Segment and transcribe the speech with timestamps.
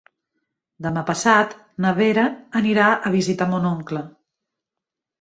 [0.85, 1.53] Demà passat
[1.87, 2.25] na Vera
[2.63, 4.07] anirà a visitar mon oncle.